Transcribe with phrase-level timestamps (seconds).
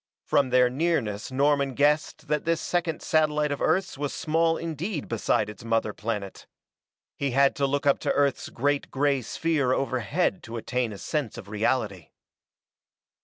[0.25, 5.47] From their nearness Norman guessed that this second satellite of Earth's was small indeed beside
[5.47, 6.47] its mother planet.
[7.15, 11.37] He had to look up to earth's great gray sphere overhead to attain a sense
[11.37, 12.09] of reality.